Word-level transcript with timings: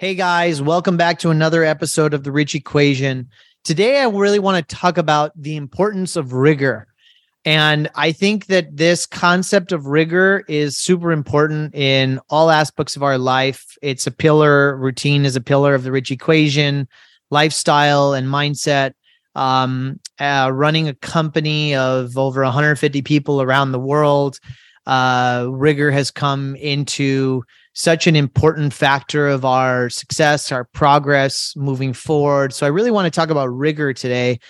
Hey 0.00 0.14
guys, 0.14 0.62
welcome 0.62 0.96
back 0.96 1.18
to 1.18 1.30
another 1.30 1.64
episode 1.64 2.14
of 2.14 2.22
the 2.22 2.30
Rich 2.30 2.54
Equation. 2.54 3.28
Today, 3.64 4.00
I 4.00 4.06
really 4.06 4.38
want 4.38 4.56
to 4.68 4.76
talk 4.76 4.96
about 4.96 5.32
the 5.34 5.56
importance 5.56 6.14
of 6.14 6.32
rigor. 6.32 6.86
And 7.44 7.90
I 7.96 8.12
think 8.12 8.46
that 8.46 8.76
this 8.76 9.06
concept 9.06 9.72
of 9.72 9.86
rigor 9.86 10.44
is 10.46 10.78
super 10.78 11.10
important 11.10 11.74
in 11.74 12.20
all 12.30 12.48
aspects 12.48 12.94
of 12.94 13.02
our 13.02 13.18
life. 13.18 13.76
It's 13.82 14.06
a 14.06 14.12
pillar, 14.12 14.76
routine 14.76 15.24
is 15.24 15.34
a 15.34 15.40
pillar 15.40 15.74
of 15.74 15.82
the 15.82 15.90
Rich 15.90 16.12
Equation, 16.12 16.86
lifestyle 17.32 18.12
and 18.12 18.28
mindset. 18.28 18.92
Um, 19.34 19.98
uh, 20.20 20.52
running 20.54 20.86
a 20.86 20.94
company 20.94 21.74
of 21.74 22.16
over 22.16 22.44
150 22.44 23.02
people 23.02 23.42
around 23.42 23.72
the 23.72 23.80
world, 23.80 24.38
uh, 24.86 25.48
rigor 25.50 25.90
has 25.90 26.12
come 26.12 26.54
into 26.54 27.42
such 27.78 28.08
an 28.08 28.16
important 28.16 28.74
factor 28.74 29.28
of 29.28 29.44
our 29.44 29.88
success, 29.88 30.50
our 30.50 30.64
progress 30.64 31.54
moving 31.54 31.92
forward. 31.92 32.52
So 32.52 32.66
I 32.66 32.70
really 32.70 32.90
want 32.90 33.06
to 33.06 33.16
talk 33.16 33.30
about 33.30 33.46
rigor 33.46 33.94
today. 33.94 34.40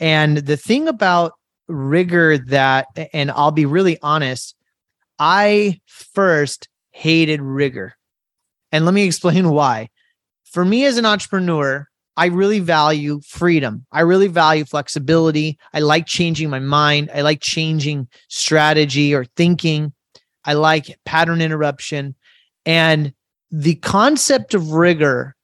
And 0.00 0.38
the 0.38 0.56
thing 0.56 0.88
about 0.88 1.34
rigor 1.68 2.38
that, 2.38 2.88
and 3.12 3.30
I'll 3.30 3.52
be 3.52 3.66
really 3.66 3.98
honest, 4.02 4.56
I 5.20 5.80
first 5.86 6.68
hated 6.90 7.40
rigor. 7.40 7.94
And 8.72 8.84
let 8.84 8.94
me 8.94 9.04
explain 9.06 9.50
why. 9.50 9.88
For 10.44 10.64
me 10.64 10.84
as 10.84 10.98
an 10.98 11.06
entrepreneur, 11.06 11.86
I 12.16 12.26
really 12.26 12.58
value 12.58 13.20
freedom. 13.24 13.86
I 13.92 14.00
really 14.00 14.26
value 14.26 14.64
flexibility. 14.64 15.56
I 15.72 15.78
like 15.78 16.06
changing 16.06 16.50
my 16.50 16.58
mind. 16.58 17.12
I 17.14 17.20
like 17.20 17.42
changing 17.42 18.08
strategy 18.28 19.14
or 19.14 19.24
thinking. 19.36 19.92
I 20.44 20.54
like 20.54 20.98
pattern 21.04 21.40
interruption. 21.40 22.16
And 22.66 23.12
the 23.50 23.74
concept 23.76 24.54
of 24.54 24.72
rigor 24.72 25.34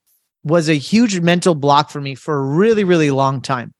was 0.44 0.68
a 0.68 0.74
huge 0.74 1.20
mental 1.20 1.54
block 1.54 1.90
for 1.90 2.00
me 2.00 2.14
for 2.14 2.38
a 2.38 2.42
really, 2.42 2.84
really 2.84 3.10
long 3.10 3.40
time. 3.40 3.72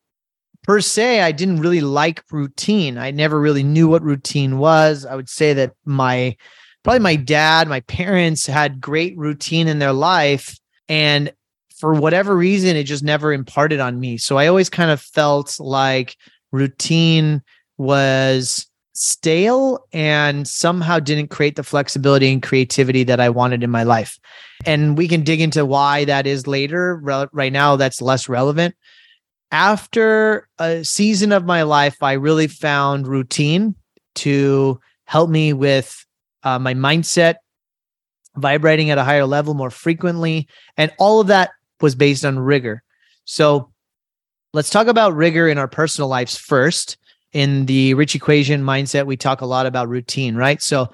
Per 0.65 0.81
se, 0.81 1.23
I 1.23 1.33
didn't 1.33 1.61
really 1.61 1.81
like 1.81 2.23
routine. 2.31 2.99
I 2.99 3.11
never 3.11 3.41
really 3.41 3.62
knew 3.62 3.89
what 3.89 4.03
routine 4.03 4.59
was. 4.59 5.07
I 5.07 5.15
would 5.15 5.29
say 5.29 5.55
that 5.55 5.73
my 5.85 6.37
probably 6.85 7.01
my 7.01 7.17
dad, 7.17 7.69
my 7.69 7.81
parents 7.81 8.47
had 8.47 8.81
great 8.81 9.17
routine 9.17 9.69
in 9.69 9.79
their 9.79 9.93
life. 9.93 10.59
And 10.89 11.33
for 11.77 11.95
whatever 11.95 12.37
reason, 12.37 12.77
it 12.77 12.84
just 12.84 13.05
never 13.05 13.33
imparted 13.33 13.81
on 13.81 13.99
me. 14.01 14.19
So 14.19 14.37
I 14.37 14.47
always 14.47 14.69
kind 14.69 14.91
of 14.91 15.01
felt 15.01 15.59
like 15.61 16.17
routine 16.53 17.43
was 17.77 18.68
stale 18.99 19.87
and 19.93 20.49
somehow 20.49 20.99
didn't 20.99 21.29
create 21.29 21.55
the 21.55 21.63
flexibility 21.63 22.33
and 22.33 22.43
creativity 22.43 23.05
that 23.05 23.21
I 23.21 23.29
wanted 23.29 23.63
in 23.63 23.71
my 23.71 23.85
life. 23.85 24.19
And 24.67 24.99
we 24.99 25.07
can 25.07 25.23
dig 25.23 25.41
into 25.41 25.65
why 25.65 26.05
that 26.07 26.27
is 26.27 26.49
later. 26.49 26.97
Right 27.33 27.53
now, 27.53 27.77
that's 27.77 28.03
less 28.03 28.29
relevant. 28.29 28.75
After 29.53 30.49
a 30.59 30.85
season 30.85 31.31
of 31.31 31.45
my 31.45 31.63
life, 31.63 32.03
I 32.03 32.15
really 32.15 32.49
found 32.49 33.07
routine 33.07 33.77
to 34.17 34.81
help 35.05 35.31
me 35.31 35.53
with 35.53 36.05
uh, 36.43 36.59
my 36.59 36.75
mindset, 36.75 37.37
vibrating 38.37 38.91
at 38.91 38.99
a 38.99 39.05
higher 39.05 39.27
level 39.27 39.55
more 39.55 39.71
frequently. 39.71 40.49
And 40.77 40.93
all 40.99 41.21
of 41.21 41.29
that 41.29 41.51
was 41.81 41.95
based 41.95 42.25
on 42.25 42.39
rigor. 42.41 42.83
So 43.25 43.71
let's 44.53 44.71
talk 44.71 44.89
about 44.89 45.15
rigor 45.15 45.47
in 45.47 45.57
our 45.57 45.69
personal 45.69 46.09
lives 46.09 46.37
first 46.37 46.97
in 47.33 47.67
the 47.67 47.95
rich 47.95 48.15
equation 48.15 48.62
mindset, 48.62 49.07
we 49.07 49.17
talk 49.17 49.41
a 49.41 49.47
lot 49.47 49.67
about 49.67 49.89
routine, 49.89 50.37
right? 50.37 50.62
So 50.62 50.89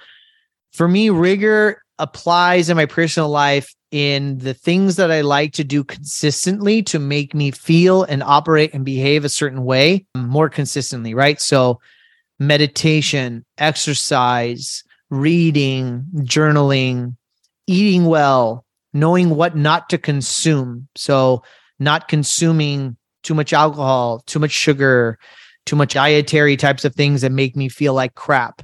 for 0.72 0.88
me, 0.88 1.10
rigor 1.10 1.82
applies 1.98 2.68
in 2.68 2.76
my 2.76 2.86
personal 2.86 3.28
life 3.28 3.72
in 3.90 4.38
the 4.38 4.54
things 4.54 4.96
that 4.96 5.12
I 5.12 5.20
like 5.20 5.52
to 5.52 5.62
do 5.62 5.84
consistently 5.84 6.82
to 6.84 6.98
make 6.98 7.32
me 7.32 7.52
feel 7.52 8.02
and 8.02 8.24
operate 8.24 8.74
and 8.74 8.84
behave 8.84 9.24
a 9.24 9.28
certain 9.28 9.64
way 9.64 10.04
um, 10.16 10.28
more 10.28 10.48
consistently, 10.48 11.14
right? 11.14 11.40
So 11.40 11.78
meditation, 12.40 13.44
exercise, 13.56 14.82
reading, 15.10 16.04
journaling, 16.16 17.16
eating 17.68 18.06
well, 18.06 18.64
knowing 18.92 19.30
what 19.30 19.56
not 19.56 19.88
to 19.90 19.98
consume. 19.98 20.88
So 20.96 21.44
not 21.78 22.08
consuming 22.08 22.96
too 23.22 23.34
much 23.34 23.52
alcohol, 23.52 24.24
too 24.26 24.40
much 24.40 24.50
sugar, 24.50 25.18
too 25.66 25.76
much 25.76 25.94
dietary 25.94 26.56
types 26.56 26.84
of 26.84 26.94
things 26.94 27.20
that 27.20 27.32
make 27.32 27.56
me 27.56 27.68
feel 27.68 27.94
like 27.94 28.14
crap. 28.14 28.62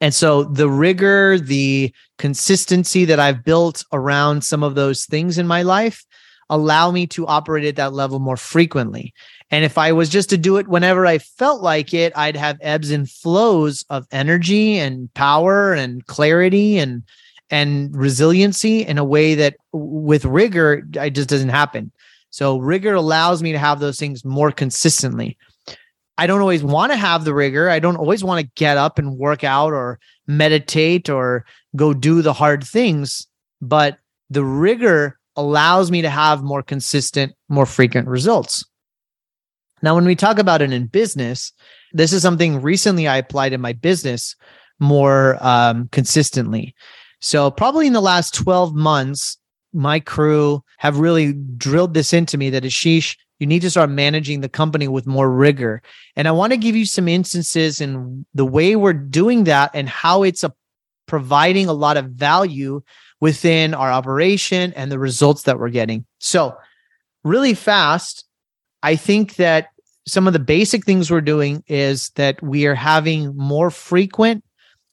And 0.00 0.12
so 0.12 0.44
the 0.44 0.68
rigor, 0.68 1.38
the 1.38 1.94
consistency 2.18 3.04
that 3.04 3.20
I've 3.20 3.44
built 3.44 3.84
around 3.92 4.42
some 4.42 4.62
of 4.62 4.74
those 4.74 5.04
things 5.04 5.38
in 5.38 5.46
my 5.46 5.62
life 5.62 6.04
allow 6.50 6.90
me 6.90 7.06
to 7.06 7.26
operate 7.26 7.64
at 7.64 7.76
that 7.76 7.92
level 7.92 8.18
more 8.18 8.36
frequently. 8.36 9.14
And 9.50 9.64
if 9.64 9.78
I 9.78 9.92
was 9.92 10.08
just 10.08 10.28
to 10.30 10.36
do 10.36 10.56
it 10.56 10.68
whenever 10.68 11.06
I 11.06 11.18
felt 11.18 11.62
like 11.62 11.94
it, 11.94 12.12
I'd 12.16 12.36
have 12.36 12.58
ebbs 12.60 12.90
and 12.90 13.08
flows 13.08 13.84
of 13.90 14.06
energy 14.10 14.78
and 14.78 15.12
power 15.14 15.72
and 15.72 16.04
clarity 16.06 16.78
and 16.78 17.02
and 17.50 17.94
resiliency 17.94 18.80
in 18.80 18.96
a 18.96 19.04
way 19.04 19.34
that 19.34 19.56
with 19.72 20.24
rigor 20.24 20.84
it 20.94 21.10
just 21.10 21.28
doesn't 21.28 21.50
happen. 21.50 21.92
So 22.30 22.56
rigor 22.58 22.94
allows 22.94 23.42
me 23.42 23.52
to 23.52 23.58
have 23.58 23.78
those 23.78 23.98
things 23.98 24.24
more 24.24 24.50
consistently. 24.50 25.36
I 26.22 26.26
don't 26.28 26.40
always 26.40 26.62
want 26.62 26.92
to 26.92 26.96
have 26.96 27.24
the 27.24 27.34
rigor. 27.34 27.68
I 27.68 27.80
don't 27.80 27.96
always 27.96 28.22
want 28.22 28.40
to 28.40 28.52
get 28.54 28.76
up 28.76 28.96
and 28.96 29.18
work 29.18 29.42
out 29.42 29.72
or 29.72 29.98
meditate 30.28 31.10
or 31.10 31.44
go 31.74 31.92
do 31.92 32.22
the 32.22 32.32
hard 32.32 32.62
things. 32.62 33.26
But 33.60 33.98
the 34.30 34.44
rigor 34.44 35.18
allows 35.34 35.90
me 35.90 36.00
to 36.02 36.08
have 36.08 36.44
more 36.44 36.62
consistent, 36.62 37.32
more 37.48 37.66
frequent 37.66 38.06
results. 38.06 38.64
Now, 39.82 39.96
when 39.96 40.04
we 40.04 40.14
talk 40.14 40.38
about 40.38 40.62
it 40.62 40.72
in 40.72 40.86
business, 40.86 41.52
this 41.92 42.12
is 42.12 42.22
something 42.22 42.62
recently 42.62 43.08
I 43.08 43.16
applied 43.16 43.52
in 43.52 43.60
my 43.60 43.72
business 43.72 44.36
more 44.78 45.44
um, 45.44 45.88
consistently. 45.90 46.72
So, 47.20 47.50
probably 47.50 47.88
in 47.88 47.94
the 47.94 48.00
last 48.00 48.32
12 48.32 48.76
months, 48.76 49.38
my 49.72 49.98
crew 49.98 50.62
have 50.78 51.00
really 51.00 51.32
drilled 51.32 51.94
this 51.94 52.12
into 52.12 52.38
me 52.38 52.48
that 52.50 52.62
Ashish, 52.62 53.16
you 53.42 53.46
need 53.46 53.62
to 53.62 53.70
start 53.70 53.90
managing 53.90 54.40
the 54.40 54.48
company 54.48 54.86
with 54.86 55.04
more 55.04 55.28
rigor. 55.28 55.82
And 56.14 56.28
I 56.28 56.30
want 56.30 56.52
to 56.52 56.56
give 56.56 56.76
you 56.76 56.86
some 56.86 57.08
instances 57.08 57.80
in 57.80 58.24
the 58.34 58.44
way 58.44 58.76
we're 58.76 58.92
doing 58.92 59.42
that 59.44 59.72
and 59.74 59.88
how 59.88 60.22
it's 60.22 60.44
a, 60.44 60.54
providing 61.06 61.66
a 61.66 61.72
lot 61.72 61.96
of 61.96 62.10
value 62.10 62.82
within 63.20 63.74
our 63.74 63.90
operation 63.90 64.72
and 64.74 64.92
the 64.92 64.98
results 65.00 65.42
that 65.42 65.58
we're 65.58 65.70
getting. 65.70 66.06
So, 66.20 66.56
really 67.24 67.54
fast, 67.54 68.24
I 68.84 68.94
think 68.94 69.34
that 69.36 69.70
some 70.06 70.28
of 70.28 70.34
the 70.34 70.38
basic 70.38 70.84
things 70.84 71.10
we're 71.10 71.20
doing 71.20 71.64
is 71.66 72.10
that 72.10 72.40
we 72.44 72.66
are 72.66 72.76
having 72.76 73.36
more 73.36 73.70
frequent, 73.70 74.44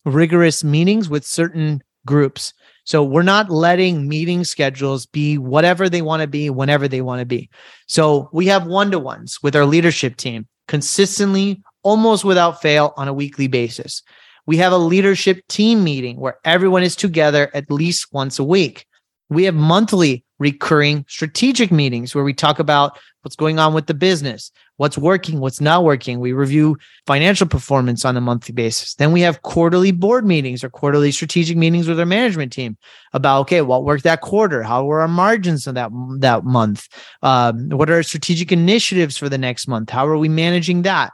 rigorous 0.06 0.64
meetings 0.64 1.08
with 1.08 1.24
certain 1.24 1.84
groups. 2.08 2.56
So 2.90 3.04
we're 3.04 3.22
not 3.22 3.52
letting 3.52 4.08
meeting 4.10 4.44
schedules 4.44 5.06
be 5.06 5.38
whatever 5.38 5.90
they 5.90 6.02
want 6.02 6.24
to 6.24 6.28
be 6.28 6.50
whenever 6.50 6.88
they 6.88 7.02
want 7.02 7.20
to 7.20 7.26
be. 7.26 7.48
So 7.86 8.32
we 8.34 8.48
have 8.48 8.66
one 8.66 8.90
to 8.90 8.98
ones 8.98 9.38
with 9.44 9.56
our 9.56 9.64
leadership 9.64 10.18
team 10.18 10.48
consistently, 10.68 11.62
almost 11.84 12.26
without 12.26 12.64
fail 12.64 12.96
on 12.98 13.08
a 13.08 13.14
weekly 13.14 13.48
basis. 13.48 14.02
We 14.48 14.58
have 14.58 14.74
a 14.74 14.78
leadership 14.80 15.48
team 15.48 15.84
meeting 15.84 16.20
where 16.20 16.40
everyone 16.44 16.82
is 16.82 16.96
together 16.96 17.52
at 17.54 17.70
least 17.70 18.08
once 18.12 18.40
a 18.40 18.44
week. 18.44 18.88
We 19.30 19.44
have 19.46 19.56
monthly 19.56 20.24
recurring 20.40 21.06
strategic 21.08 21.72
meetings 21.72 22.16
where 22.16 22.24
we 22.24 22.34
talk 22.34 22.60
about 22.60 22.98
what's 23.22 23.36
going 23.36 23.60
on 23.60 23.74
with 23.74 23.88
the 23.88 23.94
business, 23.94 24.52
what's 24.78 24.98
working, 24.98 25.40
what's 25.42 25.60
not 25.60 25.84
working. 25.84 26.20
We 26.20 26.32
review 26.32 26.78
financial 27.06 27.48
performance 27.48 28.06
on 28.06 28.16
a 28.16 28.22
monthly 28.22 28.54
basis. 28.54 28.96
Then 28.96 29.12
we 29.12 29.22
have 29.22 29.42
quarterly 29.42 29.92
board 29.92 30.26
meetings 30.26 30.64
or 30.64 30.70
quarterly 30.70 31.12
strategic 31.12 31.58
meetings 31.58 31.88
with 31.88 32.00
our 32.00 32.06
management 32.06 32.54
team 32.54 32.78
about 33.14 33.42
okay, 33.42 33.62
what 33.62 33.84
worked 33.84 34.06
that 34.06 34.22
quarter? 34.22 34.64
How 34.64 34.86
were 34.86 35.02
our 35.02 35.08
margins 35.08 35.68
in 35.68 35.76
that 35.76 35.92
that 36.20 36.46
month? 36.46 36.88
Um, 37.22 37.70
what 37.70 37.90
are 37.90 37.96
our 37.96 38.04
strategic 38.04 38.52
initiatives 38.52 39.18
for 39.18 39.28
the 39.28 39.38
next 39.38 39.68
month? 39.68 39.90
How 39.90 40.08
are 40.08 40.18
we 40.18 40.30
managing 40.30 40.84
that? 40.84 41.12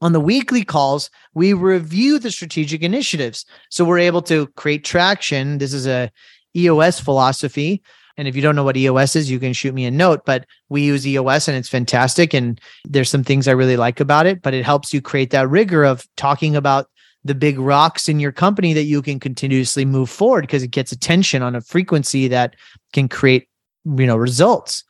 On 0.00 0.12
the 0.12 0.20
weekly 0.20 0.64
calls, 0.64 1.10
we 1.34 1.52
review 1.52 2.20
the 2.20 2.30
strategic 2.30 2.82
initiatives. 2.82 3.44
So 3.68 3.84
we're 3.84 3.98
able 3.98 4.22
to 4.22 4.46
create 4.54 4.84
traction. 4.84 5.58
This 5.58 5.72
is 5.72 5.88
a 5.88 6.12
EOS 6.56 7.00
philosophy 7.00 7.82
and 8.18 8.26
if 8.26 8.34
you 8.34 8.42
don't 8.42 8.56
know 8.56 8.64
what 8.64 8.76
EOS 8.76 9.14
is, 9.14 9.30
you 9.30 9.38
can 9.38 9.52
shoot 9.52 9.72
me 9.72 9.86
a 9.86 9.92
note. 9.92 10.22
But 10.26 10.44
we 10.68 10.82
use 10.82 11.06
EOS 11.06 11.46
and 11.46 11.56
it's 11.56 11.68
fantastic. 11.68 12.34
And 12.34 12.60
there's 12.84 13.08
some 13.08 13.22
things 13.22 13.46
I 13.46 13.52
really 13.52 13.76
like 13.76 14.00
about 14.00 14.26
it, 14.26 14.42
but 14.42 14.52
it 14.52 14.64
helps 14.64 14.92
you 14.92 15.00
create 15.00 15.30
that 15.30 15.48
rigor 15.48 15.84
of 15.84 16.04
talking 16.16 16.56
about 16.56 16.88
the 17.24 17.34
big 17.34 17.58
rocks 17.58 18.08
in 18.08 18.18
your 18.18 18.32
company 18.32 18.72
that 18.72 18.84
you 18.84 19.02
can 19.02 19.20
continuously 19.20 19.84
move 19.84 20.10
forward 20.10 20.42
because 20.42 20.64
it 20.64 20.72
gets 20.72 20.90
attention 20.90 21.42
on 21.42 21.54
a 21.54 21.60
frequency 21.60 22.26
that 22.26 22.56
can 22.92 23.08
create, 23.08 23.48
you 23.84 24.06
know, 24.06 24.16
results. 24.16 24.82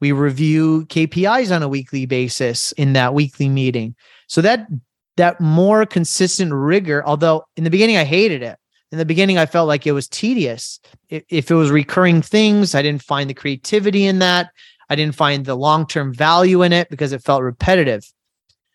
We 0.00 0.12
review 0.12 0.86
KPIs 0.86 1.54
on 1.54 1.64
a 1.64 1.68
weekly 1.68 2.06
basis 2.06 2.70
in 2.72 2.92
that 2.92 3.12
weekly 3.12 3.48
meeting. 3.48 3.96
So 4.28 4.40
that 4.42 4.68
that 5.16 5.40
more 5.40 5.84
consistent 5.84 6.52
rigor, 6.52 7.04
although 7.04 7.44
in 7.56 7.64
the 7.64 7.70
beginning 7.70 7.96
I 7.96 8.04
hated 8.04 8.40
it 8.40 8.56
in 8.90 8.98
the 8.98 9.04
beginning, 9.04 9.38
I 9.38 9.46
felt 9.46 9.68
like 9.68 9.86
it 9.86 9.92
was 9.92 10.08
tedious. 10.08 10.80
If 11.10 11.50
it 11.50 11.54
was 11.54 11.70
recurring 11.70 12.22
things, 12.22 12.74
I 12.74 12.82
didn't 12.82 13.02
find 13.02 13.28
the 13.28 13.34
creativity 13.34 14.06
in 14.06 14.18
that. 14.20 14.50
I 14.88 14.96
didn't 14.96 15.14
find 15.14 15.44
the 15.44 15.54
long 15.54 15.86
term 15.86 16.14
value 16.14 16.62
in 16.62 16.72
it 16.72 16.88
because 16.88 17.12
it 17.12 17.22
felt 17.22 17.42
repetitive. 17.42 18.10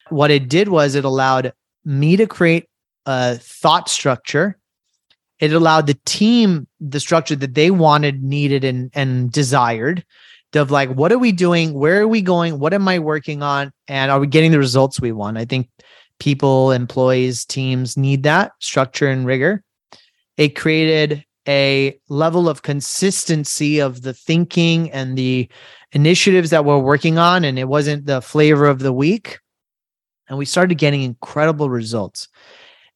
What 0.10 0.32
it 0.32 0.50
did 0.50 0.70
was 0.70 0.96
it 0.96 1.06
allowed 1.06 1.54
me 1.84 2.16
to 2.18 2.28
create 2.28 2.68
a 3.06 3.36
thought 3.36 3.90
structure. 3.90 4.58
It 5.40 5.52
allowed 5.52 5.88
the 5.88 6.00
team 6.06 6.68
the 6.80 7.00
structure 7.00 7.36
that 7.36 7.56
they 7.56 7.72
wanted, 7.72 8.24
needed, 8.24 8.64
and, 8.64 8.92
and 8.94 9.32
desired 9.32 10.06
of 10.54 10.70
like, 10.70 10.90
what 10.90 11.12
are 11.12 11.18
we 11.18 11.32
doing? 11.32 11.74
Where 11.74 12.02
are 12.02 12.08
we 12.08 12.22
going? 12.22 12.60
What 12.60 12.74
am 12.74 12.88
I 12.88 13.00
working 13.00 13.42
on? 13.42 13.72
And 13.88 14.12
are 14.12 14.20
we 14.20 14.28
getting 14.28 14.52
the 14.52 14.60
results 14.60 15.02
we 15.02 15.12
want? 15.12 15.38
I 15.38 15.46
think 15.46 15.70
people, 16.20 16.72
employees, 16.72 17.44
teams 17.46 17.98
need 17.98 18.24
that 18.24 18.52
structure 18.60 19.08
and 19.08 19.26
rigor. 19.26 19.64
It 20.38 20.56
created 20.56 21.26
a 21.48 22.00
level 22.10 22.48
of 22.48 22.62
consistency 22.62 23.80
of 23.80 24.02
the 24.02 24.14
thinking 24.14 24.90
and 24.92 25.18
the 25.18 25.50
initiatives 25.92 26.50
that 26.52 26.66
we're 26.66 26.78
working 26.78 27.18
on. 27.18 27.44
And 27.44 27.60
it 27.60 27.68
wasn't 27.68 28.06
the 28.06 28.22
flavor 28.22 28.66
of 28.66 28.80
the 28.80 28.94
week. 28.94 29.40
And 30.28 30.38
we 30.38 30.46
started 30.46 30.78
getting 30.78 31.04
incredible 31.04 31.70
results. 31.70 32.30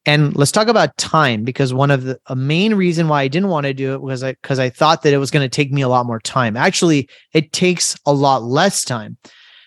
And 0.06 0.34
let's 0.38 0.54
talk 0.54 0.70
about 0.70 0.96
time 0.96 1.44
because 1.44 1.74
one 1.74 1.92
of 1.92 2.04
the 2.04 2.18
main 2.34 2.76
reason 2.76 3.10
why 3.10 3.24
I 3.24 3.28
didn't 3.28 3.50
want 3.50 3.66
to 3.66 3.74
do 3.74 3.94
it 3.94 4.02
was 4.02 4.24
because 4.24 4.58
I, 4.58 4.66
I 4.66 4.70
thought 4.70 5.02
that 5.04 5.14
it 5.14 5.18
was 5.18 5.32
going 5.32 5.44
to 5.44 5.54
take 5.54 5.74
me 5.74 5.82
a 5.82 5.90
lot 5.90 6.06
more 6.06 6.22
time. 6.22 6.56
Actually, 6.56 7.10
it 7.34 7.52
takes 7.52 7.98
a 8.06 8.14
lot 8.14 8.44
less 8.44 8.86
time 8.86 9.18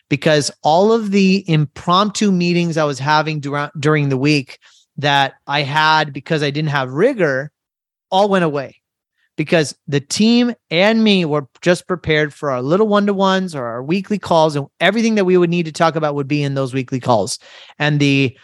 because 0.09 0.51
all 0.63 0.93
of 0.93 1.11
the 1.11 1.45
impromptu 1.47 2.33
meetings 2.33 2.79
I 2.79 2.85
was 2.85 2.99
having 2.99 3.41
during 3.41 3.69
during 3.79 4.09
the 4.09 4.17
week 4.17 4.59
that 4.97 5.35
I 5.47 5.61
had 5.61 6.15
because 6.15 6.43
I 6.43 6.51
didn't 6.51 6.71
have 6.71 6.91
rigor 6.91 7.53
all 8.11 8.29
went 8.29 8.45
away 8.45 8.77
because 9.37 9.75
the 9.89 10.01
team 10.01 10.55
and 10.71 11.03
me 11.03 11.25
were 11.25 11.47
just 11.63 11.87
prepared 11.87 12.35
for 12.35 12.51
our 12.51 12.61
little 12.61 12.87
one-to-ones 12.87 13.55
or 13.55 13.65
our 13.65 13.83
weekly 13.83 14.19
calls 14.19 14.55
and 14.57 14.67
everything 14.81 15.15
that 15.15 15.25
we 15.25 15.37
would 15.37 15.51
need 15.51 15.67
to 15.67 15.73
talk 15.73 15.97
about 15.97 16.15
would 16.15 16.29
be 16.29 16.43
in 16.43 16.55
those 16.55 16.75
weekly 16.75 17.01
calls 17.01 17.39
and 17.79 18.01
the 18.01 18.37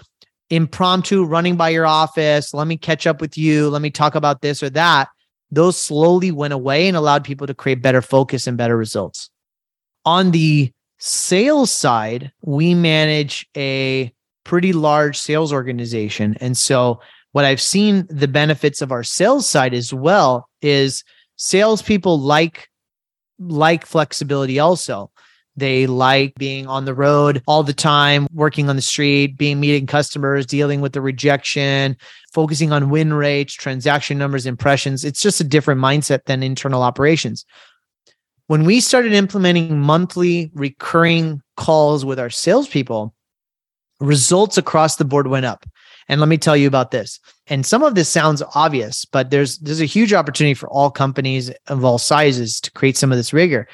impromptu 0.51 1.25
running 1.25 1.57
by 1.57 1.69
your 1.69 1.87
office, 1.87 2.55
let 2.55 2.67
me 2.67 2.77
catch 2.77 3.07
up 3.07 3.21
with 3.21 3.37
you, 3.37 3.69
let 3.69 3.83
me 3.83 3.91
talk 3.91 4.15
about 4.15 4.43
this 4.43 4.63
or 4.63 4.71
that, 4.71 5.09
those 5.51 5.81
slowly 5.81 6.31
went 6.31 6.55
away 6.55 6.89
and 6.89 6.97
allowed 6.97 7.25
people 7.25 7.47
to 7.47 7.55
create 7.55 7.83
better 7.83 8.03
focus 8.03 8.47
and 8.47 8.57
better 8.57 8.77
results. 8.77 9.29
On 10.05 10.31
the 10.31 10.73
sales 10.99 11.71
side, 11.73 12.33
we 12.43 12.75
manage 12.75 13.47
a 13.57 14.13
pretty 14.45 14.73
large 14.73 15.19
sales 15.19 15.53
organization. 15.53 16.37
And 16.41 16.57
so, 16.57 17.01
what 17.37 17.45
I've 17.45 17.61
seen 17.61 18.07
the 18.09 18.29
benefits 18.29 18.81
of 18.81 18.91
our 18.91 19.03
sales 19.05 19.47
side 19.47 19.75
as 19.75 19.93
well 19.93 20.49
is 20.63 21.05
salespeople 21.37 22.19
like 22.19 22.71
like 23.39 23.85
flexibility 23.85 24.59
also. 24.59 25.11
They 25.55 25.87
like 25.87 26.35
being 26.37 26.67
on 26.67 26.87
the 26.87 26.95
road 26.95 27.43
all 27.47 27.63
the 27.63 27.75
time, 27.75 28.27
working 28.33 28.71
on 28.71 28.77
the 28.77 28.81
street, 28.81 29.37
being 29.37 29.61
meeting 29.61 29.87
customers, 29.87 30.47
dealing 30.47 30.81
with 30.81 30.95
the 30.95 31.03
rejection, 31.03 31.99
focusing 32.33 32.73
on 32.73 32.89
win 32.89 33.13
rates, 33.13 33.53
transaction 33.53 34.17
numbers, 34.17 34.47
impressions. 34.47 35.05
It's 35.05 35.21
just 35.21 35.39
a 35.39 35.45
different 35.45 35.79
mindset 35.79 36.25
than 36.25 36.43
internal 36.43 36.83
operations. 36.83 37.45
When 38.47 38.65
we 38.65 38.81
started 38.81 39.13
implementing 39.13 39.79
monthly 39.79 40.51
recurring 40.55 41.43
calls 41.59 42.03
with 42.03 42.19
our 42.19 42.31
salespeople, 42.31 43.15
results 44.01 44.57
across 44.57 44.97
the 44.97 45.05
board 45.05 45.27
went 45.27 45.45
up. 45.45 45.67
And 46.09 46.21
let 46.21 46.29
me 46.29 46.39
tell 46.39 46.57
you 46.57 46.69
about 46.69 46.91
this. 46.91 47.19
And 47.49 47.67
some 47.67 47.83
of 47.83 47.95
this 47.95 48.09
sounds 48.09 48.43
obvious, 48.55 49.05
but 49.05 49.31
there's 49.31 49.59
there's 49.59 49.81
a 49.81 49.87
huge 49.87 50.13
opportunity 50.13 50.55
for 50.55 50.69
all 50.69 50.91
companies 50.91 51.51
of 51.67 51.85
all 51.85 51.99
sizes 51.99 52.61
to 52.61 52.71
create 52.71 52.97
some 52.97 53.11
of 53.11 53.19
this 53.19 53.33
rigor. 53.33 53.69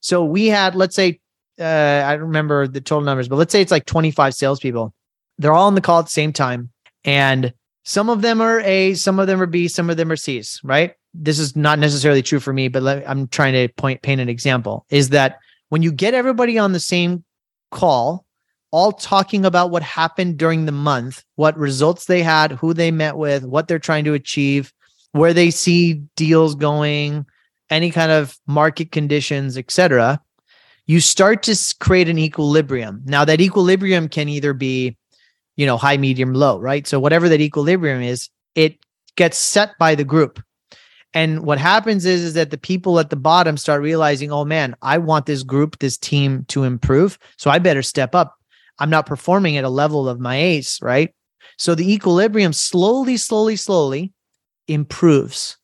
So 0.00 0.24
we 0.24 0.46
had, 0.46 0.74
let's 0.74 0.94
say, 0.94 1.20
uh, 1.58 2.04
I 2.06 2.12
don't 2.12 2.26
remember 2.26 2.68
the 2.68 2.80
total 2.80 3.04
numbers, 3.04 3.28
but 3.28 3.36
let's 3.36 3.52
say 3.52 3.60
it's 3.60 3.70
like 3.70 3.86
25 3.86 4.34
salespeople. 4.34 4.94
They're 5.38 5.52
all 5.52 5.66
on 5.66 5.74
the 5.74 5.80
call 5.80 5.98
at 5.98 6.06
the 6.06 6.10
same 6.10 6.32
time. 6.32 6.70
And 7.04 7.52
some 7.84 8.10
of 8.10 8.22
them 8.22 8.40
are 8.40 8.60
A, 8.60 8.94
some 8.94 9.18
of 9.18 9.26
them 9.26 9.40
are 9.40 9.46
B, 9.46 9.66
some 9.66 9.88
of 9.88 9.96
them 9.96 10.12
are 10.12 10.16
C's, 10.16 10.60
right? 10.62 10.94
This 11.14 11.38
is 11.38 11.56
not 11.56 11.78
necessarily 11.78 12.22
true 12.22 12.38
for 12.38 12.52
me, 12.52 12.68
but 12.68 12.82
let, 12.82 13.08
I'm 13.08 13.28
trying 13.28 13.54
to 13.54 13.72
point 13.74 14.02
paint 14.02 14.20
an 14.20 14.28
example 14.28 14.84
is 14.90 15.08
that 15.10 15.38
when 15.70 15.82
you 15.82 15.90
get 15.90 16.14
everybody 16.14 16.58
on 16.58 16.72
the 16.72 16.80
same 16.80 17.24
call, 17.70 18.26
all 18.70 18.92
talking 18.92 19.44
about 19.44 19.70
what 19.70 19.82
happened 19.82 20.38
during 20.38 20.66
the 20.66 20.72
month, 20.72 21.24
what 21.36 21.56
results 21.56 22.06
they 22.06 22.22
had, 22.22 22.52
who 22.52 22.74
they 22.74 22.90
met 22.90 23.16
with, 23.16 23.44
what 23.44 23.68
they're 23.68 23.78
trying 23.78 24.04
to 24.04 24.14
achieve, 24.14 24.72
where 25.12 25.32
they 25.32 25.50
see 25.50 25.94
deals 26.16 26.54
going, 26.54 27.24
any 27.70 27.90
kind 27.90 28.12
of 28.12 28.38
market 28.46 28.92
conditions, 28.92 29.56
etc 29.56 30.20
you 30.88 31.00
start 31.00 31.42
to 31.44 31.74
create 31.78 32.08
an 32.08 32.18
equilibrium. 32.18 33.02
Now 33.04 33.24
that 33.26 33.42
equilibrium 33.42 34.08
can 34.08 34.28
either 34.28 34.54
be, 34.54 34.96
you 35.56 35.66
know, 35.66 35.76
high, 35.76 35.98
medium, 35.98 36.32
low, 36.32 36.58
right? 36.58 36.86
So 36.86 36.98
whatever 36.98 37.28
that 37.28 37.42
equilibrium 37.42 38.02
is, 38.02 38.30
it 38.54 38.78
gets 39.14 39.36
set 39.36 39.78
by 39.78 39.94
the 39.94 40.02
group. 40.02 40.42
And 41.12 41.44
what 41.44 41.58
happens 41.58 42.06
is, 42.06 42.22
is 42.22 42.34
that 42.34 42.50
the 42.50 42.58
people 42.58 42.98
at 42.98 43.10
the 43.10 43.16
bottom 43.16 43.58
start 43.58 43.82
realizing, 43.82 44.32
oh 44.32 44.46
man, 44.46 44.74
I 44.80 44.96
want 44.96 45.26
this 45.26 45.42
group, 45.42 45.78
this 45.78 45.98
team 45.98 46.46
to 46.48 46.64
improve. 46.64 47.18
So 47.36 47.50
I 47.50 47.58
better 47.58 47.82
step 47.82 48.14
up. 48.14 48.37
I'm 48.78 48.90
not 48.90 49.06
performing 49.06 49.56
at 49.56 49.64
a 49.64 49.68
level 49.68 50.08
of 50.08 50.20
my 50.20 50.36
ace, 50.36 50.80
right? 50.80 51.14
So 51.56 51.74
the 51.74 51.92
equilibrium 51.92 52.52
slowly, 52.52 53.16
slowly, 53.16 53.56
slowly 53.56 54.12
improves. 54.68 55.56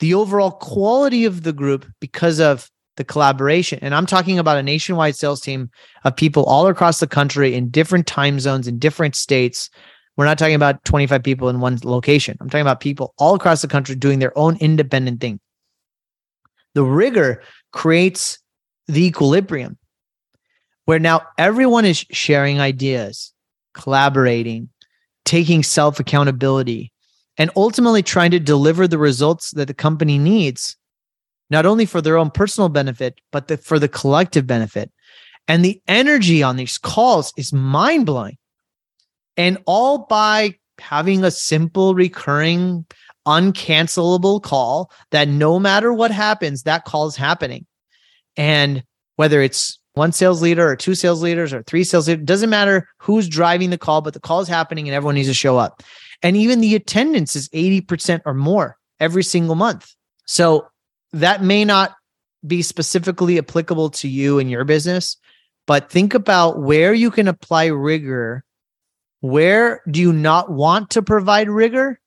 The 0.00 0.14
overall 0.14 0.52
quality 0.52 1.24
of 1.24 1.42
the 1.42 1.52
group 1.52 1.86
because 2.00 2.40
of 2.40 2.70
the 2.96 3.04
collaboration. 3.04 3.78
And 3.82 3.94
I'm 3.94 4.06
talking 4.06 4.38
about 4.38 4.58
a 4.58 4.62
nationwide 4.62 5.16
sales 5.16 5.40
team 5.40 5.70
of 6.04 6.16
people 6.16 6.44
all 6.44 6.66
across 6.66 7.00
the 7.00 7.06
country 7.06 7.54
in 7.54 7.70
different 7.70 8.06
time 8.06 8.40
zones, 8.40 8.68
in 8.68 8.78
different 8.78 9.14
states. 9.14 9.70
We're 10.16 10.24
not 10.24 10.38
talking 10.38 10.54
about 10.54 10.84
25 10.84 11.22
people 11.22 11.48
in 11.48 11.60
one 11.60 11.78
location. 11.82 12.36
I'm 12.40 12.50
talking 12.50 12.62
about 12.62 12.80
people 12.80 13.14
all 13.18 13.34
across 13.34 13.62
the 13.62 13.68
country 13.68 13.94
doing 13.94 14.18
their 14.18 14.36
own 14.36 14.56
independent 14.56 15.20
thing. 15.20 15.40
The 16.74 16.82
rigor 16.82 17.42
creates 17.72 18.38
the 18.86 19.04
equilibrium 19.04 19.78
where 20.88 20.98
now 20.98 21.20
everyone 21.36 21.84
is 21.84 22.06
sharing 22.12 22.60
ideas, 22.60 23.34
collaborating, 23.74 24.70
taking 25.26 25.62
self 25.62 26.00
accountability, 26.00 26.90
and 27.36 27.50
ultimately 27.56 28.02
trying 28.02 28.30
to 28.30 28.40
deliver 28.40 28.88
the 28.88 28.96
results 28.96 29.50
that 29.50 29.68
the 29.68 29.74
company 29.74 30.16
needs 30.16 30.78
not 31.50 31.66
only 31.66 31.84
for 31.84 32.00
their 32.00 32.16
own 32.16 32.30
personal 32.30 32.70
benefit, 32.70 33.20
but 33.32 33.48
the, 33.48 33.58
for 33.58 33.78
the 33.78 33.86
collective 33.86 34.46
benefit. 34.46 34.90
And 35.46 35.62
the 35.62 35.78
energy 35.88 36.42
on 36.42 36.56
these 36.56 36.78
calls 36.78 37.34
is 37.36 37.52
mind 37.52 38.06
blowing. 38.06 38.38
And 39.36 39.58
all 39.66 40.06
by 40.06 40.54
having 40.78 41.22
a 41.22 41.30
simple, 41.30 41.94
recurring, 41.94 42.86
uncancelable 43.26 44.42
call 44.42 44.90
that 45.10 45.28
no 45.28 45.60
matter 45.60 45.92
what 45.92 46.12
happens, 46.12 46.62
that 46.62 46.86
call 46.86 47.08
is 47.08 47.16
happening. 47.16 47.66
And 48.38 48.82
whether 49.16 49.42
it's 49.42 49.77
one 49.98 50.12
sales 50.12 50.40
leader 50.40 50.66
or 50.66 50.76
two 50.76 50.94
sales 50.94 51.22
leaders 51.22 51.52
or 51.52 51.62
three 51.64 51.84
sales 51.84 52.08
leaders, 52.08 52.24
doesn't 52.24 52.48
matter 52.48 52.88
who's 52.98 53.28
driving 53.28 53.70
the 53.70 53.78
call, 53.78 54.00
but 54.00 54.14
the 54.14 54.20
call 54.20 54.40
is 54.40 54.48
happening 54.48 54.88
and 54.88 54.94
everyone 54.94 55.16
needs 55.16 55.28
to 55.28 55.34
show 55.34 55.58
up. 55.58 55.82
And 56.22 56.36
even 56.36 56.60
the 56.60 56.74
attendance 56.74 57.36
is 57.36 57.48
80% 57.50 58.22
or 58.24 58.34
more 58.34 58.76
every 58.98 59.22
single 59.22 59.54
month. 59.54 59.94
So 60.26 60.68
that 61.12 61.42
may 61.42 61.64
not 61.64 61.94
be 62.46 62.62
specifically 62.62 63.38
applicable 63.38 63.90
to 63.90 64.08
you 64.08 64.38
and 64.38 64.50
your 64.50 64.64
business, 64.64 65.16
but 65.66 65.90
think 65.90 66.14
about 66.14 66.60
where 66.60 66.94
you 66.94 67.10
can 67.10 67.28
apply 67.28 67.66
rigor. 67.66 68.44
Where 69.20 69.82
do 69.90 70.00
you 70.00 70.12
not 70.12 70.50
want 70.50 70.90
to 70.90 71.02
provide 71.02 71.48
rigor? 71.48 72.00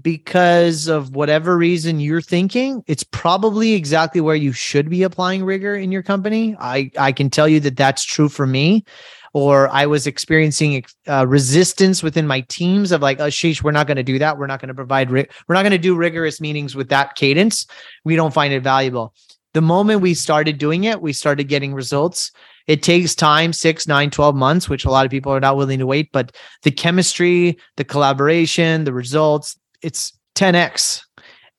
Because 0.00 0.86
of 0.86 1.16
whatever 1.16 1.56
reason 1.56 1.98
you're 1.98 2.20
thinking, 2.20 2.84
it's 2.86 3.02
probably 3.02 3.72
exactly 3.72 4.20
where 4.20 4.36
you 4.36 4.52
should 4.52 4.88
be 4.88 5.02
applying 5.02 5.44
rigor 5.44 5.74
in 5.74 5.90
your 5.90 6.04
company. 6.04 6.56
I, 6.60 6.92
I 6.96 7.10
can 7.10 7.28
tell 7.28 7.48
you 7.48 7.58
that 7.60 7.76
that's 7.76 8.04
true 8.04 8.28
for 8.28 8.46
me 8.46 8.84
or 9.32 9.68
I 9.68 9.86
was 9.86 10.06
experiencing 10.06 10.84
uh, 11.06 11.26
resistance 11.26 12.02
within 12.02 12.26
my 12.26 12.40
teams 12.42 12.92
of 12.92 13.02
like, 13.02 13.20
oh, 13.20 13.28
sheesh, 13.28 13.62
we're 13.62 13.70
not 13.70 13.86
going 13.86 13.96
to 13.96 14.02
do 14.02 14.18
that. 14.18 14.38
We're 14.38 14.46
not 14.46 14.60
going 14.60 14.68
to 14.68 14.74
provide, 14.74 15.10
ri- 15.10 15.28
we're 15.46 15.54
not 15.54 15.62
going 15.62 15.72
to 15.72 15.78
do 15.78 15.94
rigorous 15.94 16.40
meetings 16.40 16.74
with 16.74 16.88
that 16.88 17.14
cadence. 17.14 17.66
We 18.04 18.16
don't 18.16 18.34
find 18.34 18.52
it 18.52 18.62
valuable. 18.62 19.14
The 19.52 19.60
moment 19.60 20.00
we 20.00 20.14
started 20.14 20.58
doing 20.58 20.84
it, 20.84 21.00
we 21.00 21.12
started 21.12 21.44
getting 21.44 21.74
results. 21.74 22.32
It 22.66 22.82
takes 22.82 23.14
time, 23.14 23.52
six, 23.52 23.88
nine, 23.88 24.10
12 24.10 24.36
months, 24.36 24.68
which 24.68 24.84
a 24.84 24.90
lot 24.90 25.04
of 25.04 25.10
people 25.10 25.32
are 25.32 25.40
not 25.40 25.56
willing 25.56 25.80
to 25.80 25.86
wait. 25.86 26.10
But 26.12 26.36
the 26.62 26.70
chemistry, 26.70 27.58
the 27.76 27.84
collaboration, 27.84 28.84
the 28.84 28.92
results, 28.92 29.58
it's 29.82 30.12
10x. 30.34 31.02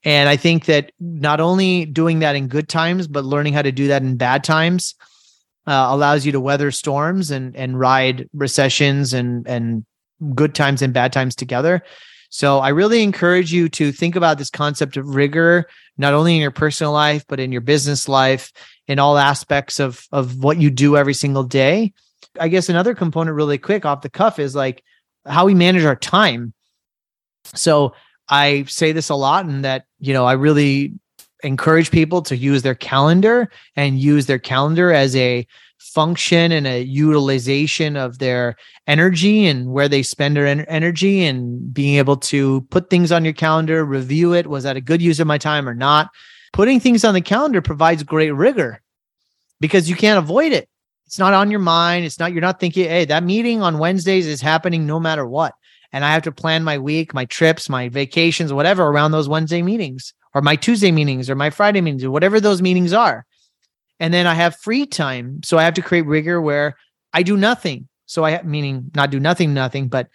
And 0.03 0.29
I 0.29 0.35
think 0.35 0.65
that 0.65 0.91
not 0.99 1.39
only 1.39 1.85
doing 1.85 2.19
that 2.19 2.35
in 2.35 2.47
good 2.47 2.67
times, 2.67 3.07
but 3.07 3.23
learning 3.23 3.53
how 3.53 3.61
to 3.61 3.71
do 3.71 3.87
that 3.87 4.01
in 4.01 4.17
bad 4.17 4.43
times 4.43 4.95
uh, 5.67 5.87
allows 5.89 6.25
you 6.25 6.31
to 6.31 6.39
weather 6.39 6.71
storms 6.71 7.29
and 7.29 7.55
and 7.55 7.79
ride 7.79 8.27
recessions 8.33 9.13
and 9.13 9.47
and 9.47 9.85
good 10.33 10.55
times 10.55 10.81
and 10.81 10.93
bad 10.93 11.13
times 11.13 11.35
together. 11.35 11.83
So 12.29 12.59
I 12.59 12.69
really 12.69 13.03
encourage 13.03 13.51
you 13.51 13.67
to 13.69 13.91
think 13.91 14.15
about 14.15 14.37
this 14.37 14.49
concept 14.49 14.95
of 14.95 15.15
rigor, 15.15 15.67
not 15.97 16.13
only 16.13 16.35
in 16.35 16.41
your 16.41 16.51
personal 16.51 16.93
life, 16.93 17.25
but 17.27 17.41
in 17.41 17.51
your 17.51 17.61
business 17.61 18.07
life, 18.07 18.53
in 18.87 18.99
all 18.99 19.17
aspects 19.17 19.81
of, 19.81 20.07
of 20.13 20.41
what 20.41 20.57
you 20.57 20.69
do 20.69 20.95
every 20.95 21.13
single 21.13 21.43
day. 21.43 21.91
I 22.39 22.47
guess 22.47 22.69
another 22.69 22.95
component, 22.95 23.35
really 23.35 23.57
quick 23.57 23.85
off 23.85 24.01
the 24.01 24.09
cuff, 24.09 24.39
is 24.39 24.55
like 24.55 24.81
how 25.25 25.45
we 25.45 25.53
manage 25.53 25.83
our 25.83 25.95
time. 25.95 26.53
So 27.53 27.95
I 28.31 28.63
say 28.63 28.93
this 28.93 29.09
a 29.09 29.15
lot, 29.15 29.45
and 29.45 29.63
that, 29.65 29.85
you 29.99 30.13
know, 30.13 30.25
I 30.25 30.33
really 30.33 30.93
encourage 31.43 31.91
people 31.91 32.21
to 32.23 32.37
use 32.37 32.61
their 32.61 32.75
calendar 32.75 33.51
and 33.75 33.99
use 33.99 34.25
their 34.25 34.39
calendar 34.39 34.91
as 34.93 35.15
a 35.15 35.45
function 35.79 36.51
and 36.51 36.67
a 36.67 36.83
utilization 36.83 37.97
of 37.97 38.19
their 38.19 38.55
energy 38.87 39.47
and 39.47 39.71
where 39.71 39.89
they 39.89 40.03
spend 40.03 40.35
their 40.35 40.45
en- 40.45 40.61
energy 40.61 41.25
and 41.25 41.73
being 41.73 41.97
able 41.97 42.15
to 42.15 42.61
put 42.69 42.89
things 42.89 43.11
on 43.11 43.23
your 43.25 43.33
calendar, 43.33 43.83
review 43.83 44.33
it. 44.33 44.47
Was 44.47 44.63
that 44.63 44.77
a 44.77 44.81
good 44.81 45.01
use 45.01 45.19
of 45.19 45.27
my 45.27 45.37
time 45.37 45.67
or 45.67 45.73
not? 45.73 46.09
Putting 46.53 46.79
things 46.79 47.03
on 47.03 47.13
the 47.13 47.21
calendar 47.21 47.61
provides 47.61 48.03
great 48.03 48.31
rigor 48.31 48.81
because 49.59 49.89
you 49.89 49.95
can't 49.95 50.19
avoid 50.19 50.53
it. 50.53 50.69
It's 51.07 51.19
not 51.19 51.33
on 51.33 51.51
your 51.51 51.59
mind. 51.59 52.05
It's 52.05 52.19
not, 52.19 52.31
you're 52.31 52.41
not 52.41 52.59
thinking, 52.59 52.87
hey, 52.87 53.05
that 53.05 53.23
meeting 53.23 53.61
on 53.61 53.79
Wednesdays 53.79 54.27
is 54.27 54.39
happening 54.39 54.85
no 54.85 54.99
matter 54.99 55.25
what. 55.25 55.55
And 55.93 56.05
I 56.05 56.11
have 56.11 56.23
to 56.23 56.31
plan 56.31 56.63
my 56.63 56.77
week, 56.77 57.13
my 57.13 57.25
trips, 57.25 57.69
my 57.69 57.89
vacations, 57.89 58.53
whatever 58.53 58.83
around 58.83 59.11
those 59.11 59.27
Wednesday 59.27 59.61
meetings 59.61 60.13
or 60.33 60.41
my 60.41 60.55
Tuesday 60.55 60.91
meetings 60.91 61.29
or 61.29 61.35
my 61.35 61.49
Friday 61.49 61.81
meetings 61.81 62.03
or 62.03 62.11
whatever 62.11 62.39
those 62.39 62.61
meetings 62.61 62.93
are. 62.93 63.25
And 63.99 64.13
then 64.13 64.25
I 64.25 64.33
have 64.33 64.55
free 64.55 64.85
time. 64.85 65.41
So 65.43 65.57
I 65.57 65.63
have 65.63 65.73
to 65.75 65.81
create 65.81 66.05
rigor 66.05 66.41
where 66.41 66.77
I 67.13 67.23
do 67.23 67.37
nothing. 67.37 67.87
So 68.05 68.25
I 68.25 68.41
meaning 68.41 68.91
not 68.95 69.11
do 69.11 69.19
nothing, 69.19 69.53
nothing, 69.53 69.87
but 69.87 70.07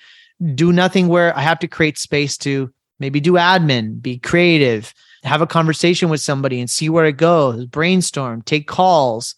do 0.54 0.72
nothing 0.72 1.08
where 1.08 1.36
I 1.36 1.40
have 1.40 1.58
to 1.60 1.68
create 1.68 1.98
space 1.98 2.36
to 2.38 2.72
maybe 2.98 3.20
do 3.20 3.32
admin, 3.32 4.00
be 4.00 4.18
creative, 4.18 4.92
have 5.22 5.40
a 5.40 5.46
conversation 5.46 6.08
with 6.08 6.20
somebody 6.20 6.60
and 6.60 6.70
see 6.70 6.88
where 6.88 7.06
it 7.06 7.16
goes, 7.16 7.66
brainstorm, 7.66 8.42
take 8.42 8.66
calls. 8.66 9.34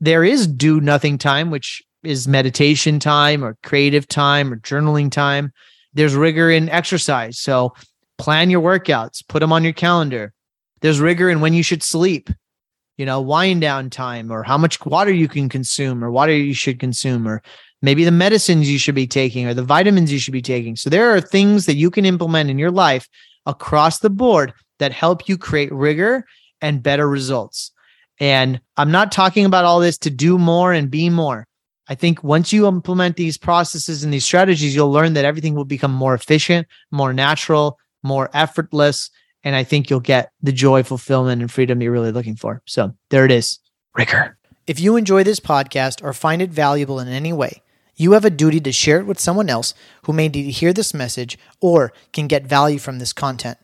There 0.00 0.24
is 0.24 0.46
do 0.46 0.80
nothing 0.80 1.18
time, 1.18 1.50
which 1.50 1.82
is 2.02 2.28
meditation 2.28 2.98
time 2.98 3.44
or 3.44 3.56
creative 3.62 4.06
time 4.06 4.52
or 4.52 4.56
journaling 4.56 5.10
time. 5.10 5.52
There's 5.94 6.14
rigor 6.14 6.50
in 6.50 6.68
exercise. 6.68 7.38
So 7.38 7.74
plan 8.18 8.50
your 8.50 8.60
workouts, 8.60 9.26
put 9.26 9.40
them 9.40 9.52
on 9.52 9.64
your 9.64 9.72
calendar. 9.72 10.32
There's 10.80 11.00
rigor 11.00 11.30
in 11.30 11.40
when 11.40 11.54
you 11.54 11.62
should 11.62 11.82
sleep 11.82 12.30
you 12.96 13.04
know, 13.04 13.20
wind 13.20 13.60
down 13.60 13.90
time 13.90 14.30
or 14.30 14.42
how 14.42 14.56
much 14.56 14.84
water 14.86 15.12
you 15.12 15.28
can 15.28 15.48
consume 15.48 16.04
or 16.04 16.10
water 16.10 16.32
you 16.32 16.54
should 16.54 16.78
consume 16.78 17.26
or 17.26 17.42
maybe 17.82 18.04
the 18.04 18.10
medicines 18.10 18.70
you 18.70 18.78
should 18.78 18.94
be 18.94 19.06
taking 19.06 19.46
or 19.46 19.54
the 19.54 19.62
vitamins 19.62 20.12
you 20.12 20.18
should 20.18 20.32
be 20.32 20.42
taking. 20.42 20.76
So 20.76 20.90
there 20.90 21.14
are 21.14 21.20
things 21.20 21.66
that 21.66 21.76
you 21.76 21.90
can 21.90 22.04
implement 22.04 22.50
in 22.50 22.58
your 22.58 22.70
life 22.70 23.08
across 23.46 23.98
the 23.98 24.10
board 24.10 24.52
that 24.78 24.92
help 24.92 25.28
you 25.28 25.36
create 25.36 25.72
rigor 25.72 26.24
and 26.60 26.82
better 26.82 27.08
results. 27.08 27.72
And 28.20 28.60
I'm 28.76 28.92
not 28.92 29.12
talking 29.12 29.44
about 29.44 29.64
all 29.64 29.80
this 29.80 29.98
to 29.98 30.10
do 30.10 30.38
more 30.38 30.72
and 30.72 30.90
be 30.90 31.10
more. 31.10 31.46
I 31.88 31.94
think 31.94 32.24
once 32.24 32.52
you 32.52 32.66
implement 32.66 33.16
these 33.16 33.36
processes 33.36 34.04
and 34.04 34.12
these 34.12 34.24
strategies, 34.24 34.74
you'll 34.74 34.90
learn 34.90 35.14
that 35.14 35.24
everything 35.24 35.54
will 35.54 35.66
become 35.66 35.92
more 35.92 36.14
efficient, 36.14 36.66
more 36.90 37.12
natural, 37.12 37.78
more 38.02 38.30
effortless, 38.32 39.10
and 39.42 39.54
I 39.54 39.64
think 39.64 39.90
you'll 39.90 40.00
get 40.00 40.32
the 40.42 40.52
joy, 40.52 40.82
fulfillment, 40.82 41.42
and 41.42 41.50
freedom 41.50 41.82
you're 41.82 41.92
really 41.92 42.12
looking 42.12 42.36
for. 42.36 42.62
So 42.66 42.94
there 43.10 43.24
it 43.24 43.30
is. 43.30 43.58
Rigor. 43.94 44.38
If 44.66 44.80
you 44.80 44.96
enjoy 44.96 45.24
this 45.24 45.40
podcast 45.40 46.02
or 46.02 46.14
find 46.14 46.40
it 46.40 46.50
valuable 46.50 46.98
in 46.98 47.08
any 47.08 47.32
way, 47.32 47.62
you 47.96 48.12
have 48.12 48.24
a 48.24 48.30
duty 48.30 48.60
to 48.60 48.72
share 48.72 48.98
it 48.98 49.06
with 49.06 49.20
someone 49.20 49.50
else 49.50 49.74
who 50.04 50.12
may 50.12 50.28
need 50.28 50.44
to 50.44 50.50
hear 50.50 50.72
this 50.72 50.94
message 50.94 51.38
or 51.60 51.92
can 52.12 52.26
get 52.26 52.46
value 52.46 52.78
from 52.78 52.98
this 52.98 53.12
content. 53.12 53.58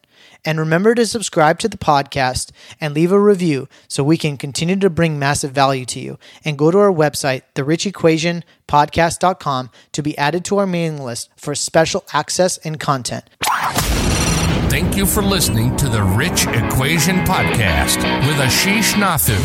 And 0.45 0.59
remember 0.59 0.95
to 0.95 1.07
subscribe 1.07 1.59
to 1.61 1.69
the 1.69 1.79
podcast 1.79 2.51
and 2.81 2.95
leave 2.95 3.13
a 3.13 3.21
review 3.21 3.69
so 3.89 4.03
we 4.03 4.17
can 4.17 4.37
continue 4.37 4.77
to 4.77 4.91
bring 4.91 5.19
massive 5.19 5.53
value 5.53 5.85
to 5.87 6.01
you. 6.01 6.19
And 6.45 6.59
go 6.59 6.71
to 6.71 6.79
our 6.79 6.93
website, 6.93 7.43
therichequationpodcast.com, 7.55 9.71
to 9.93 10.03
be 10.03 10.19
added 10.19 10.45
to 10.47 10.59
our 10.59 10.67
mailing 10.67 11.03
list 11.03 11.31
for 11.37 11.55
special 11.55 12.05
access 12.13 12.59
and 12.59 12.81
content. 12.81 13.25
Thank 14.71 14.97
you 14.97 15.05
for 15.05 15.23
listening 15.23 15.77
to 15.77 15.89
the 15.89 16.03
Rich 16.03 16.47
Equation 16.47 17.17
Podcast 17.25 17.97
with 18.27 18.37
Ashish 18.37 18.95
Nathu. 18.95 19.37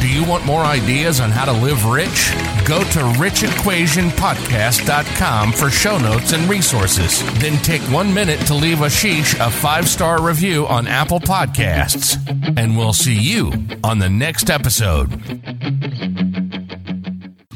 Do 0.00 0.08
you 0.08 0.24
want 0.24 0.46
more 0.46 0.62
ideas 0.62 1.20
on 1.20 1.30
how 1.30 1.44
to 1.44 1.52
live 1.52 1.84
rich? 1.84 2.32
Go 2.70 2.78
to 2.78 3.00
richequationpodcast.com 3.18 5.52
for 5.52 5.70
show 5.70 5.98
notes 5.98 6.32
and 6.32 6.48
resources. 6.48 7.20
Then 7.40 7.60
take 7.64 7.82
one 7.92 8.14
minute 8.14 8.38
to 8.46 8.54
leave 8.54 8.82
a 8.82 8.84
Ashish 8.84 9.34
a 9.44 9.50
five 9.50 9.88
star 9.88 10.22
review 10.22 10.68
on 10.68 10.86
Apple 10.86 11.18
Podcasts. 11.18 12.16
And 12.56 12.78
we'll 12.78 12.92
see 12.92 13.18
you 13.18 13.52
on 13.82 13.98
the 13.98 14.08
next 14.08 14.50
episode. 14.50 15.10